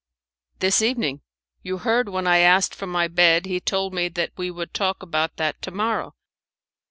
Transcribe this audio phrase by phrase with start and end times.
[0.57, 1.21] "This evening.
[1.61, 5.03] You heard when I asked for my bed he told me that we would talk
[5.03, 6.15] about that to morrow.